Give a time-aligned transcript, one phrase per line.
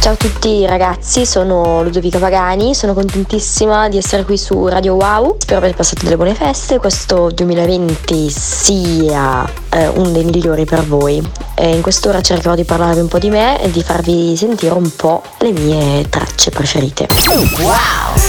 [0.00, 5.36] Ciao a tutti ragazzi, sono Ludovica Pagani, sono contentissima di essere qui su Radio Wow.
[5.38, 11.20] Spero aver passato delle buone feste, questo 2020 sia eh, uno dei migliori per voi.
[11.56, 14.94] E in quest'ora cercherò di parlarvi un po' di me e di farvi sentire un
[14.94, 17.08] po' le mie tracce preferite.
[17.58, 18.27] Wow!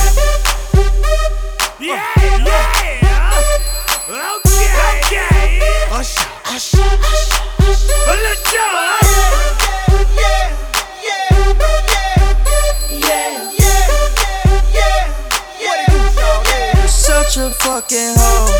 [17.79, 18.51] Fucking hoe.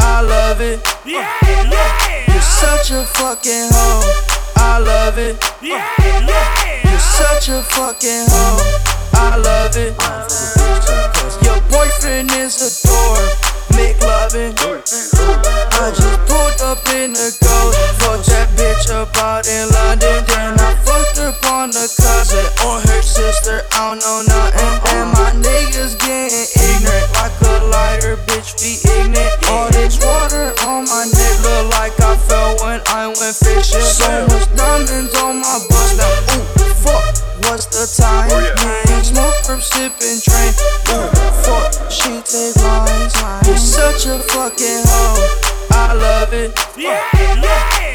[0.00, 0.86] I love it.
[0.86, 2.32] Uh, yeah, yeah.
[2.32, 4.04] You're such a fucking hoe.
[4.56, 5.42] I love it.
[5.42, 5.88] Uh, yeah,
[6.28, 6.90] yeah.
[6.90, 8.60] You're such a fucking hoe.
[9.14, 9.96] I love it.
[11.42, 13.32] Your boyfriend is a dork.
[13.72, 14.52] Make loving.
[14.60, 17.78] I just pulled up in the ghost.
[17.96, 20.24] Fuck that bitch up out in London.
[20.26, 23.62] Then I fucked up on the cousin or her sister.
[23.72, 24.72] I don't know nothing.
[24.92, 29.32] And my niggas getting ignorant like a lighter bitch be ignorant.
[29.48, 33.80] All this water on my neck look like I fell when I went fishing.
[33.80, 36.32] So much diamonds on my bust now.
[36.36, 37.12] Ooh, fuck,
[37.48, 38.28] what's the time?
[38.32, 39.02] Oh, yeah.
[39.02, 40.52] smoke from sipping train.
[40.92, 41.08] Ooh,
[41.44, 43.14] fuck, she take lines.
[43.46, 45.52] You're such a fucking hoe.
[45.70, 46.52] I love it.
[46.76, 47.86] Yeah, yeah.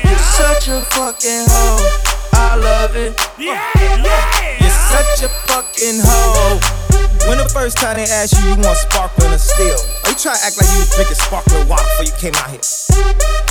[1.12, 2.31] You're such a fucking hoe.
[2.31, 3.20] I love it.
[3.38, 4.59] Yeah, uh, yeah.
[4.62, 6.59] You're such a fucking hoe.
[7.28, 9.78] When the first time they asked you, you want sparkling or still?
[10.06, 12.50] Or you try to act like you was drinking sparkling water before you came out
[12.50, 13.50] here?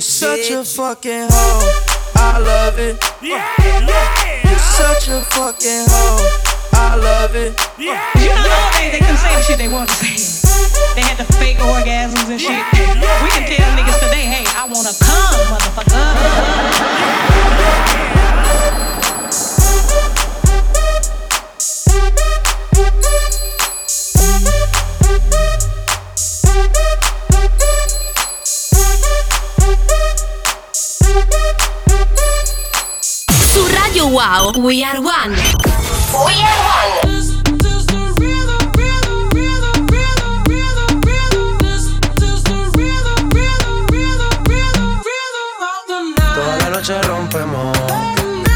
[0.01, 1.61] You're such a fucking hoe.
[2.15, 2.97] I love it.
[3.21, 4.49] Yeah, yeah.
[4.49, 6.25] You're such a fucking hoe.
[6.73, 7.53] I love it.
[7.77, 10.17] Yeah, you know they, they couldn't say the shit they want to say.
[10.95, 12.65] They had the fake orgasms and shit.
[12.73, 15.93] We can tell niggas today, hey, I wanna come, motherfucker.
[33.53, 35.31] Wow, we are one.
[35.31, 37.11] We are one.
[46.33, 47.77] Toda la noche rompemos,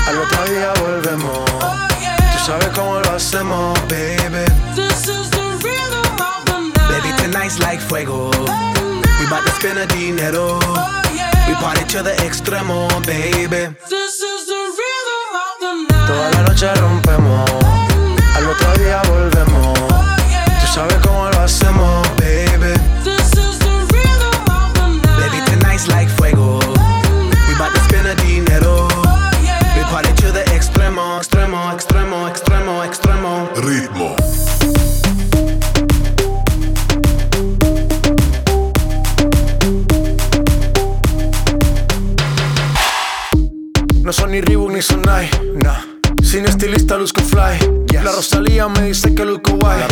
[0.08, 1.46] al otro día volvemos.
[2.32, 4.46] Tú sabes cómo lo hacemos, baby.
[6.90, 8.32] Baby, tonight's like fuego.
[9.20, 10.60] We bout to spend a dinero.
[11.48, 13.76] We party to the extremo, baby.
[16.56, 17.52] Noche rompemos,
[18.34, 19.78] al otro día volvemos.
[19.78, 22.74] Tú sabes cómo lo hacemos, baby.
[25.20, 26.60] Baby, tonight's like fuego.
[27.50, 28.88] We bout to spend a dinero.
[29.76, 33.50] We party to the extremo, extremo, extremo, extremo, extremo.
[33.58, 34.16] Ritmo.
[44.02, 45.45] No son ni Reebok ni Sonai.
[46.36, 47.86] Sin estilista luzco fly.
[47.94, 49.86] La Rosalía me dice que luzco guay.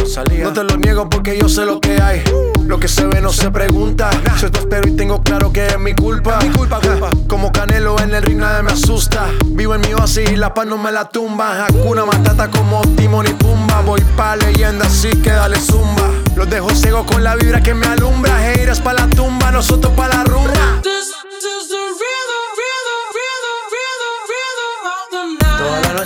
[0.44, 2.22] No te lo niego porque yo sé lo que hay.
[2.66, 4.10] Lo que se ve no se pregunta.
[4.38, 6.40] Soy espero y tengo claro que es mi culpa.
[6.44, 7.12] Mi culpa, culpa.
[7.30, 9.26] Como Canelo en el ring nadie me asusta.
[9.46, 11.66] Vivo en mi oasis y la paz no me la tumba.
[11.66, 13.80] Hakuna Matata como Timon y Pumba.
[13.80, 16.12] Voy pa' leyenda así que dale zumba.
[16.36, 18.52] Los dejo ciego con la vibra que me alumbra.
[18.52, 20.82] Heiras pa' la tumba, nosotros pa' la rumba.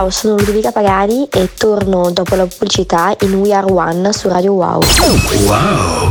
[0.00, 4.54] Ciao, sono Ludovica Pagani e torno dopo la pubblicità in We Are One su Radio
[4.54, 4.82] Wow.
[5.44, 6.10] Wow!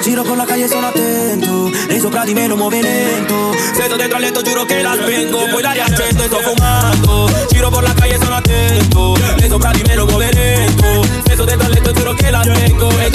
[0.00, 3.96] Giro por la calle, sono attento Lei sopra di me lo muove lento Se sto
[3.96, 7.82] dentro al letto giuro che la spengo Poi l'aria accendo e sto fumando Giro por
[7.82, 11.72] la calle, sono attento Lei sopra di me lo muove lento Se sto dentro al
[11.72, 13.10] letto giuro che la E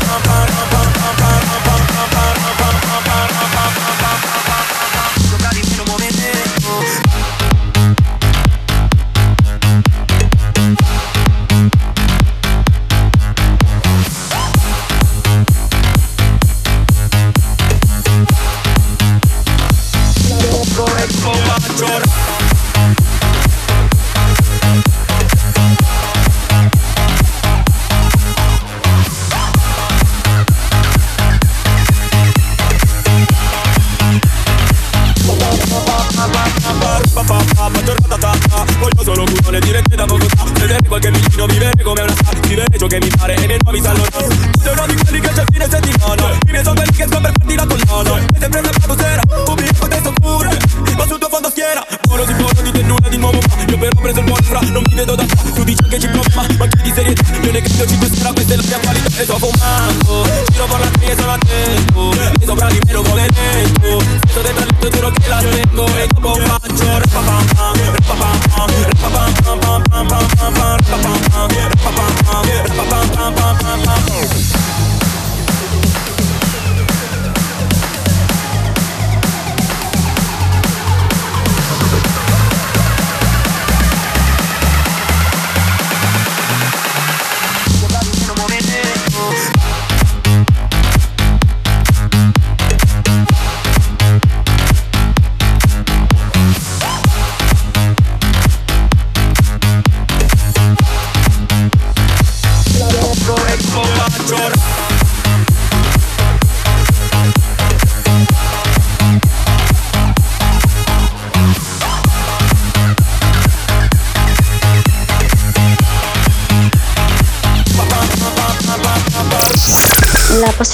[56.37, 58.79] ma Ma chi di serietà Io ne credo ci sera Questa è oh, la mia
[58.79, 63.01] qualità E sto fumando Giro per la calle sono attento E sopra di me lo
[63.01, 67.76] vuole lento Sto dentro al letto giuro che la spengo E dopo faccio Rapapam pam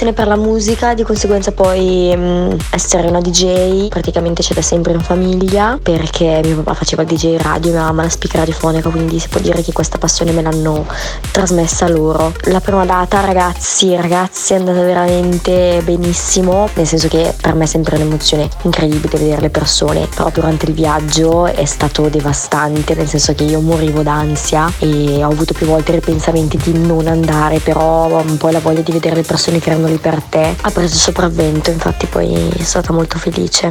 [0.03, 4.91] passione per la musica, di conseguenza poi mh, essere una DJ praticamente c'è da sempre
[4.93, 9.29] in famiglia perché mio papà faceva DJ radio, mia mamma la speaker radiofonica, quindi si
[9.29, 10.85] può dire che questa passione me l'hanno
[11.31, 12.33] trasmessa loro.
[12.43, 17.67] La prima data ragazzi, ragazzi è andata veramente benissimo, nel senso che per me è
[17.67, 23.33] sempre un'emozione incredibile vedere le persone, però durante il viaggio è stato devastante, nel senso
[23.33, 28.37] che io morivo d'ansia e ho avuto più volte ripensamenti di non andare, però un
[28.37, 31.69] po' la voglia di vedere le persone che erano lì per te ha preso sopravvento,
[31.69, 33.69] infatti poi sono stata molto felice.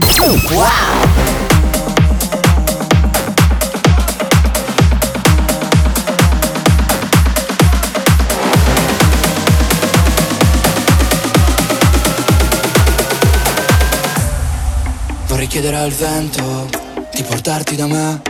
[0.51, 0.71] Wow!
[15.27, 16.69] Vorrei chiedere al vento
[17.15, 18.23] di portarti da me.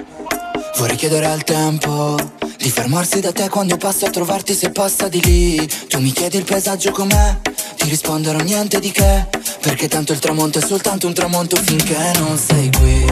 [0.79, 2.17] Vorrei chiedere al tempo
[2.57, 5.69] di fermarsi da te quando passo a trovarti se passa di lì.
[5.89, 7.41] Tu mi chiedi il paesaggio com'è,
[7.83, 9.27] ti risponderò niente di che.
[9.61, 13.05] Perché tanto il tramonto è soltanto un tramonto finché non sei qui.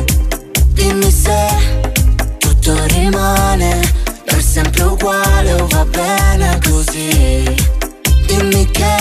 [0.73, 3.81] Dimmi se tutto rimane
[4.25, 7.55] per sempre uguale o va bene così.
[8.27, 8.97] Dimmi che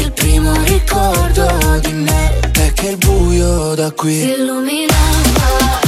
[0.00, 5.87] il primo ricordo di me è che il buio da qui si illuminava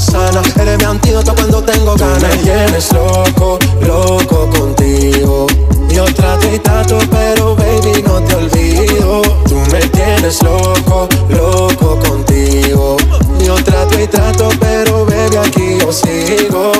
[0.00, 0.42] sana.
[0.60, 2.20] Eres mi antídoto cuando tengo ganas.
[2.20, 5.46] Tú me tienes loco, loco contigo.
[5.88, 9.22] Yo trato y trato, pero baby, no te olvido.
[9.48, 12.96] Tú me tienes loco, loco contigo.
[13.44, 16.72] Yo trato y trato, pero baby, aquí yo sigo.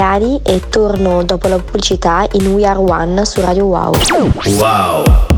[0.00, 3.94] Reali e torno dopo la pubblicità in We Are One su Radio Wow.
[4.56, 5.29] Wow!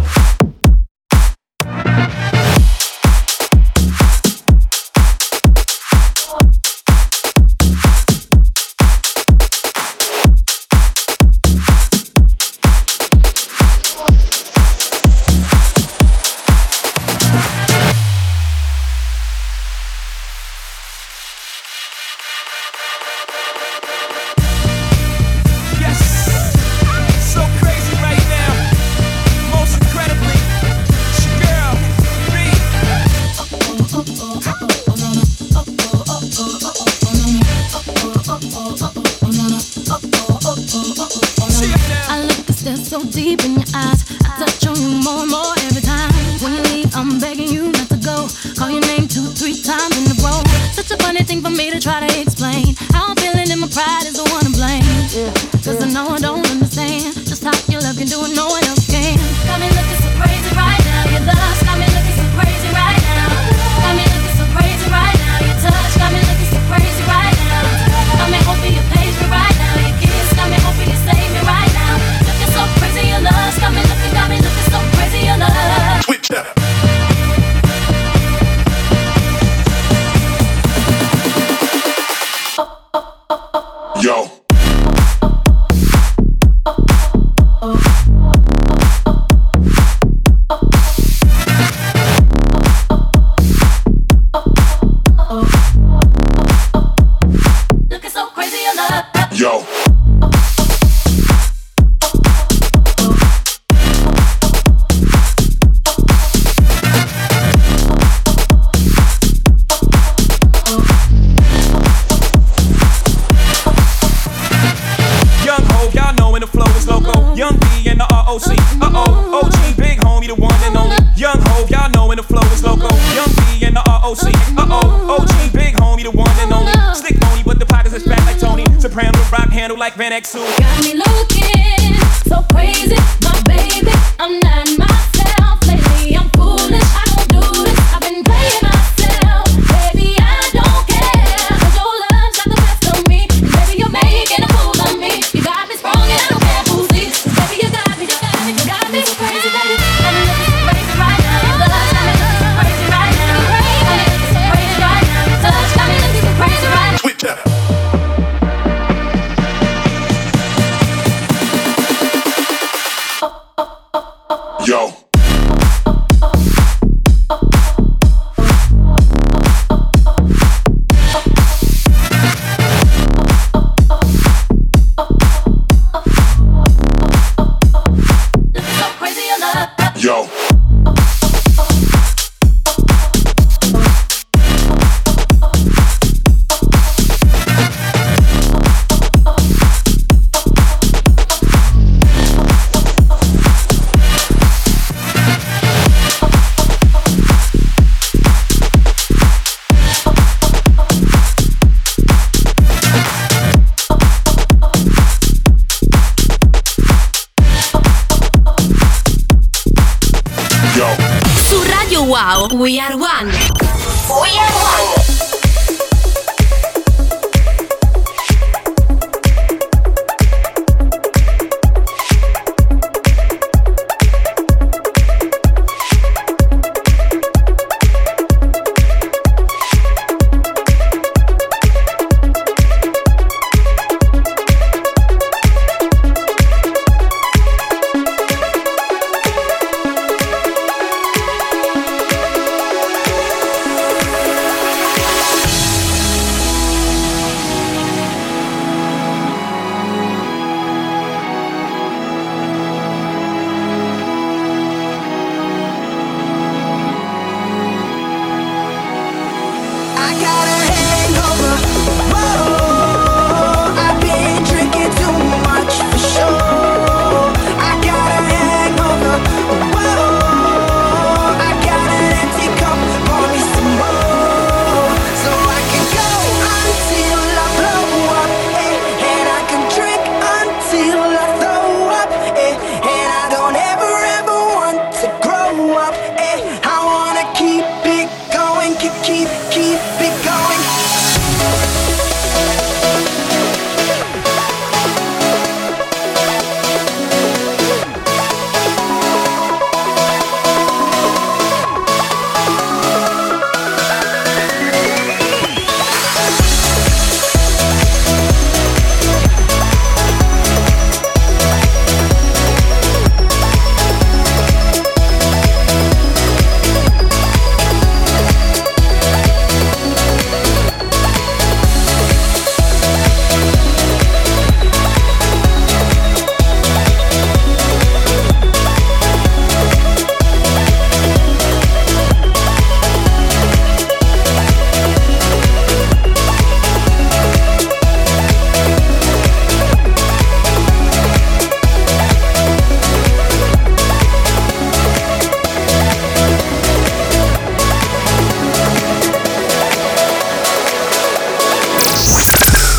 [180.02, 180.51] Yo.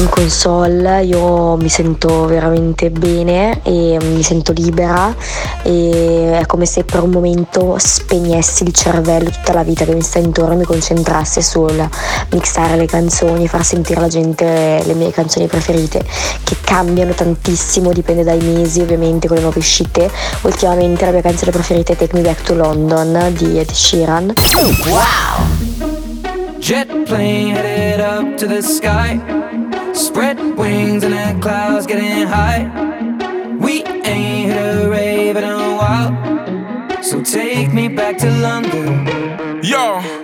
[0.04, 5.16] In console io mi sento veramente bene e mi sento libera
[5.64, 10.02] e è come se per un momento spegnessi il cervello tutta la vita che mi
[10.02, 11.90] sta intorno e mi concentrasse sul
[12.32, 16.04] mixare le canzoni, far sentire alla gente le mie canzoni preferite
[16.44, 20.10] che cambiano tantissimo, dipende dai mesi ovviamente con le nuove uscite.
[20.42, 24.34] Ultimamente la mia canzone preferita è Take Me Back to London di Ed Sheeran.
[26.60, 29.63] Jet plane headed up to the sky.
[29.94, 32.64] Spread wings and the clouds getting high.
[33.60, 37.04] We ain't hit a rave in a while.
[37.04, 39.62] So take me back to London.
[39.64, 40.23] Yo,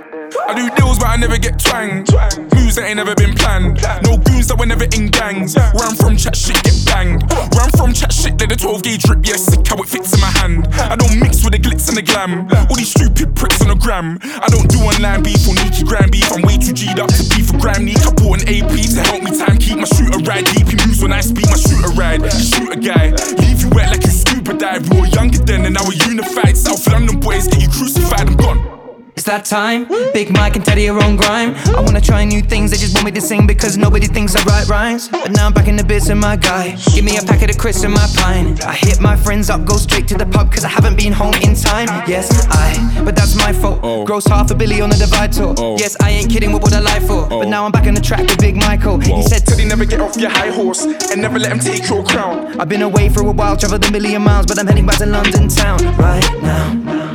[0.50, 2.10] I do deals but I never get twanged.
[2.58, 3.78] Moves that ain't never been planned.
[4.02, 5.54] No goons that were never in gangs.
[5.54, 7.22] Where I'm from, chat shit get banged.
[7.54, 10.10] Where I'm from, chat shit, let the 12 gauge drip, yeah, sick how it fits
[10.10, 10.66] in my hand.
[10.90, 12.50] I don't mix with the glitz and the glam.
[12.66, 14.18] All these stupid pricks on the gram.
[14.26, 16.26] I don't do online beef or Nikki gram beef.
[16.34, 17.86] I'm way too G'd up to beef for gram.
[17.86, 20.50] Need I bought an AP to help me time keep my shooter ride.
[20.50, 22.26] Deep he moves when I speak, my shooter ride.
[22.34, 24.90] Shoot a guy, leave you wet like you scuba dive.
[24.90, 26.58] We were younger then and now we're unified.
[26.58, 28.79] South London boys get you crucified, I'm gone.
[29.20, 29.86] It's that time.
[30.14, 31.54] Big Mike and Teddy are on grime.
[31.76, 34.42] I wanna try new things, they just want me to sing because nobody thinks I
[34.46, 35.10] write rhymes.
[35.10, 36.78] But now I'm back in the biz and my guy.
[36.96, 38.58] Give me a packet of crisps and my pine.
[38.62, 41.34] I hit my friends up, go straight to the pub cause I haven't been home
[41.44, 41.90] in time.
[42.08, 43.82] Yes, I, but that's my fault.
[43.84, 44.06] Oh.
[44.06, 45.54] Gross half a billy on the divide tour.
[45.58, 45.78] Oh.
[45.78, 47.28] Yes, I ain't kidding, with what would I lie for?
[47.28, 47.50] But oh.
[47.50, 49.02] now I'm back on the track with Big Michael.
[49.02, 52.06] He said, Teddy, never get off your high horse and never let him take your
[52.06, 52.58] crown.
[52.58, 55.08] I've been away for a while, traveled a million miles, but I'm heading back to
[55.08, 57.09] London town right now.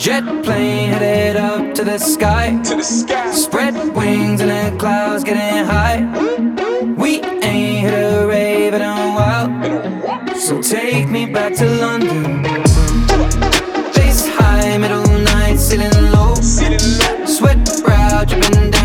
[0.00, 2.58] Jet plane headed up to the sky.
[2.64, 3.30] To the sky.
[3.32, 6.00] Spread wings and the clouds getting high.
[6.96, 10.36] We ain't hit a rave in a while.
[10.36, 12.44] So take me back to London.
[13.92, 16.34] Face high, middle night, ceiling low.
[17.26, 18.79] Sweat brow dripping down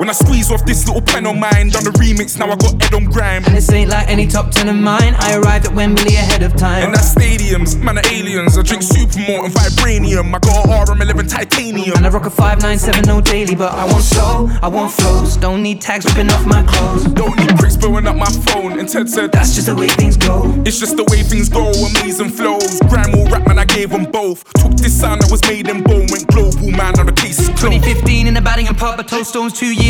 [0.00, 2.72] when I squeeze off this little pen on mine, done the remix, now I got
[2.82, 3.44] Ed on grime.
[3.44, 5.14] And this ain't like any top ten of mine.
[5.18, 6.84] I arrived at Wembley ahead of time.
[6.84, 8.56] And that's stadiums, man are aliens.
[8.56, 10.34] I drink supermalt and vibranium.
[10.34, 11.98] I got a RM11 titanium.
[11.98, 15.36] And I rock a 597 no daily, but I want soul, I want flows.
[15.36, 17.04] Don't need tags ripping off my clothes.
[17.04, 18.78] Don't need bricks blowing up my phone.
[18.78, 20.50] And Ted said, That's just the way things go.
[20.64, 22.80] It's just the way things go, amazing flows.
[22.88, 24.50] Grime or rap, man, I gave them both.
[24.54, 27.48] Took this sound that was made in Bow, went global, man, now the case is
[27.48, 27.84] closed.
[27.84, 29.89] 2015 in the batting and pub, I told Stormz two years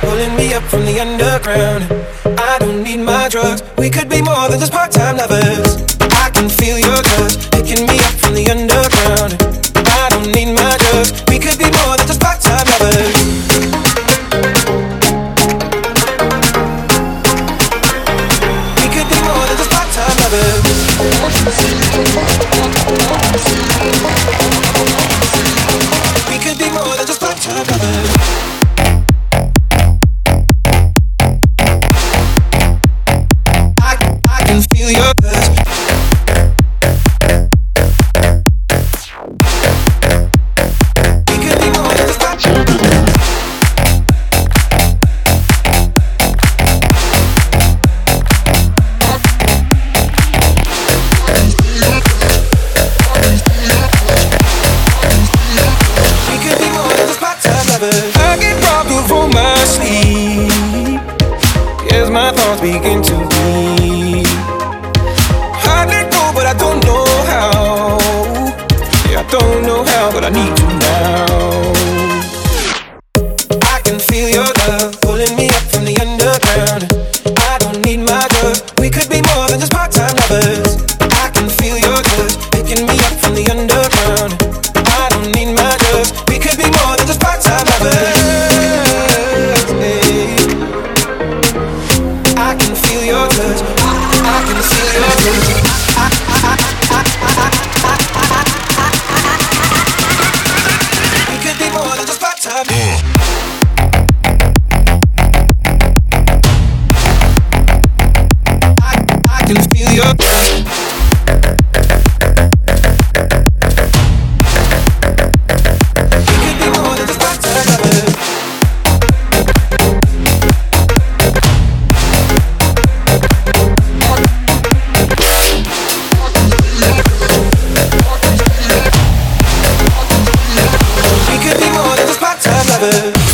[0.00, 1.84] Pulling me up from the underground.
[2.38, 3.62] I don't need my drugs.
[3.78, 4.93] We could be more than just part-time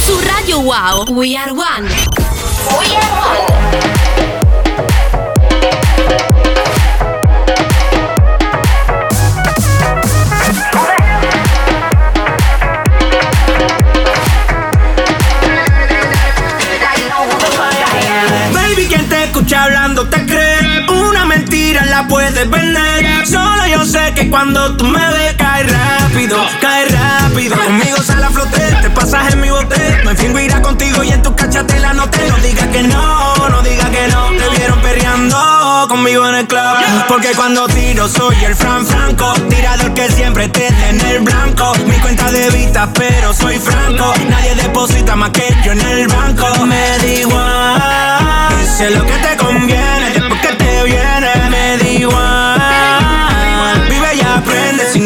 [0.05, 1.89] Su Radio Wow, We Are One.
[2.79, 3.71] We Are One.
[19.57, 25.01] hablando te crees Una mentira la puedes vender Solo yo sé que cuando tú me
[25.01, 25.71] decaes
[26.21, 27.57] rápido, cae rápido.
[27.57, 30.03] Conmigo sale a flote, te pasas en mi bote.
[30.05, 32.29] Me fingo irá contigo y en tu cachatela no te.
[32.29, 34.29] No digas que no, no digas que no.
[34.29, 36.61] Te vieron perreando conmigo en el club.
[37.09, 39.33] Porque cuando tiro soy el Fran Franco.
[39.49, 41.73] Tirador que siempre te en el blanco.
[41.87, 44.13] Mi cuenta de vista, pero soy franco.
[44.29, 46.67] Nadie deposita más que yo en el banco.
[46.67, 48.67] Me da igual.
[48.77, 50.11] Sé lo que te conviene.
[50.15, 51.33] Después que te viene,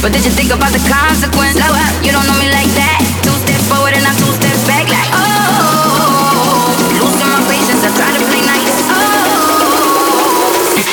[0.00, 1.58] But did you think about the consequence?
[1.58, 3.02] Oh, Slow up, you don't know me like that.
[3.26, 6.70] Two steps forward and I'm two steps back, like oh.
[7.02, 8.78] Losing my patience, I try to play nice.
[8.94, 9.02] Oh.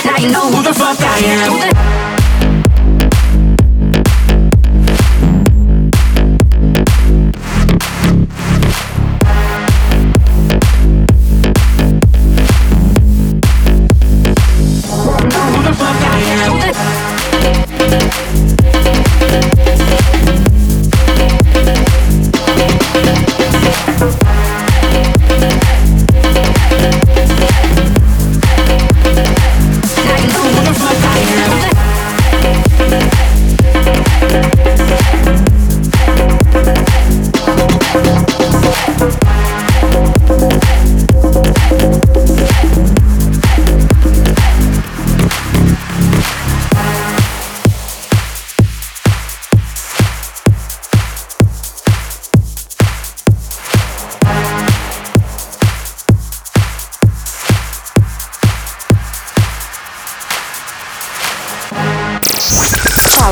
[0.10, 1.74] Now you know who the fuck I am.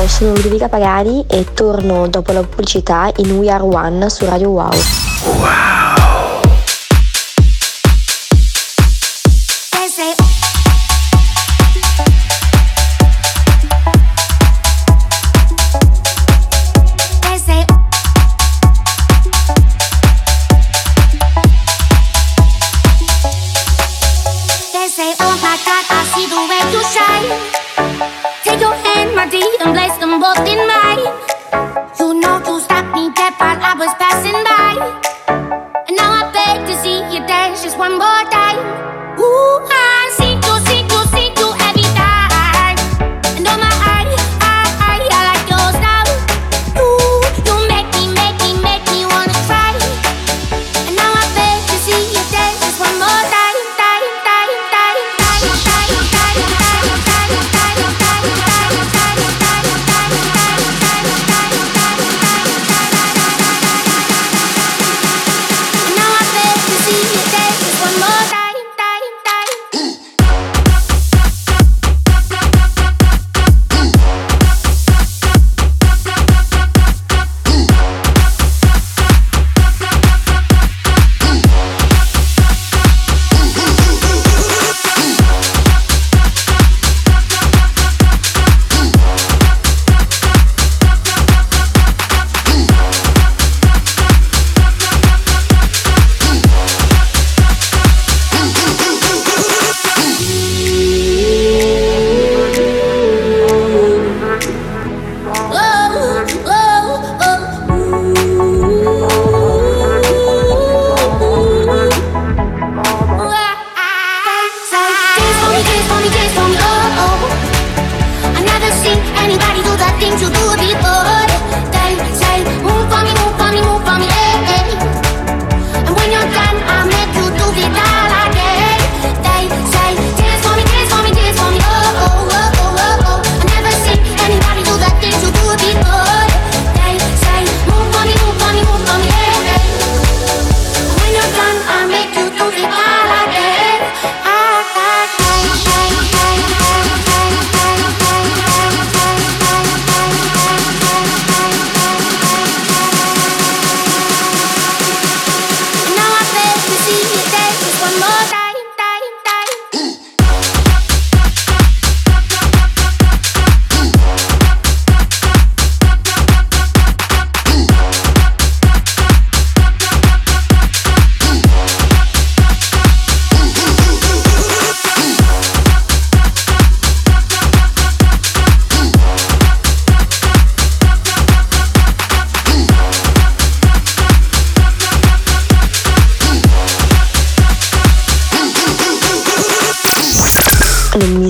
[0.08, 4.70] Sono Ludovica Pagani e torno dopo la pubblicità in We Are One su Radio Wow.
[4.70, 5.83] They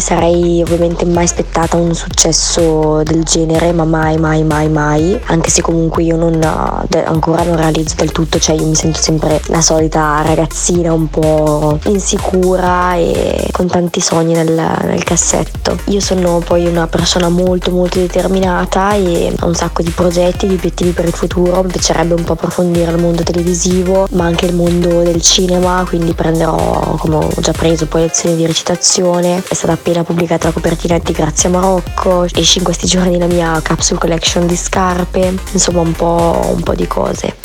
[0.05, 5.19] sarei ovviamente mai aspettata un successo del genere, ma mai, mai, mai, mai.
[5.29, 6.39] Anche se comunque io non,
[6.89, 11.09] de- ancora non realizzo del tutto, cioè io mi sento sempre la solita ragazzina un
[11.09, 15.79] po' insicura e con tanti sogni nel, nel cassetto.
[15.87, 20.55] Io sono poi una persona molto, molto determinata e ho un sacco di progetti, di
[20.55, 21.63] obiettivi per il futuro.
[21.63, 26.13] Mi piacerebbe un po' approfondire il mondo televisivo, ma anche il mondo del cinema, quindi
[26.13, 29.43] prenderò, come ho già preso, poi lezioni di recitazione.
[29.49, 33.61] È stata appena pubblicata la copertina di Grazia Marocco, esce in questi giorni la mia
[33.63, 37.37] capsule collection di scarpe, insomma un po', un po' di cose.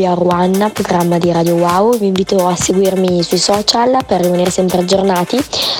[0.00, 4.50] qui a Ruanna, programma di Radio Wow, vi invito a seguirmi sui social per rimanere
[4.50, 5.36] sempre aggiornati,